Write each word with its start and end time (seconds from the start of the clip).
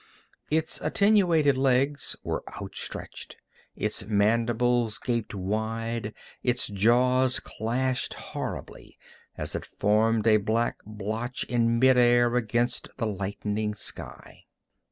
Its 0.49 0.81
attenuated 0.81 1.59
legs 1.59 2.15
were 2.23 2.43
outstretched, 2.59 3.37
its 3.75 4.03
mandibles 4.07 4.97
gaped 4.97 5.35
wide, 5.35 6.05
and 6.07 6.13
its 6.41 6.65
jaws 6.65 7.39
clashed 7.39 8.15
horribly 8.15 8.97
as 9.37 9.53
it 9.53 9.63
formed 9.63 10.25
a 10.25 10.37
black 10.37 10.79
blotch 10.87 11.43
in 11.43 11.77
mid 11.77 11.99
air 11.99 12.35
against 12.35 12.89
the 12.97 13.05
lightening 13.05 13.75
sky. 13.75 14.45